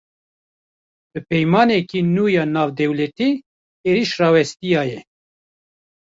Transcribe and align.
Bi 1.13 1.19
peymaneke 1.29 1.99
nû 2.13 2.25
ya 2.35 2.43
navdewletî, 2.55 3.29
êriş 3.89 4.11
rawestiya 4.21 4.83
ye 4.89 4.99